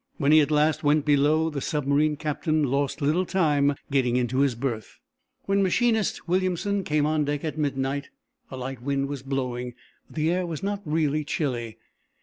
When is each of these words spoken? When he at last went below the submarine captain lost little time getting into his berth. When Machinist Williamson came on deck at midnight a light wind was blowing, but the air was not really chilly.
When 0.17 0.31
he 0.31 0.39
at 0.41 0.49
last 0.49 0.83
went 0.83 1.05
below 1.05 1.51
the 1.51 1.61
submarine 1.61 2.15
captain 2.15 2.63
lost 2.63 3.03
little 3.03 3.23
time 3.23 3.75
getting 3.91 4.17
into 4.17 4.39
his 4.39 4.55
berth. 4.55 4.97
When 5.45 5.61
Machinist 5.61 6.27
Williamson 6.27 6.83
came 6.83 7.05
on 7.05 7.23
deck 7.25 7.45
at 7.45 7.55
midnight 7.55 8.09
a 8.49 8.57
light 8.57 8.81
wind 8.81 9.09
was 9.09 9.21
blowing, 9.21 9.75
but 10.07 10.15
the 10.15 10.31
air 10.31 10.47
was 10.47 10.63
not 10.63 10.81
really 10.85 11.23
chilly. 11.23 11.77